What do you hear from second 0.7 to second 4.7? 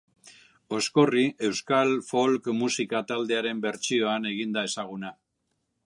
Oskorri euskal folk musika taldearen bertsioan egin da